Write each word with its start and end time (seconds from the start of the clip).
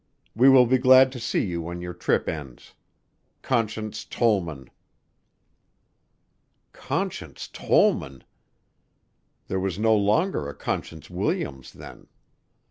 We 0.35 0.49
will 0.49 0.65
be 0.65 0.79
glad 0.79 1.11
to 1.11 1.19
see 1.19 1.45
you 1.45 1.61
when 1.61 1.79
your 1.79 1.93
trip 1.93 2.27
ends. 2.27 2.73
"CONSCIENCE 3.43 4.05
TOLLMAN." 4.05 4.71
Conscience 6.73 7.47
Tollman! 7.47 8.23
There 9.47 9.59
was 9.59 9.77
no 9.77 9.95
longer 9.95 10.49
a 10.49 10.55
Conscience 10.55 11.11
Williams 11.11 11.71
then. 11.71 12.07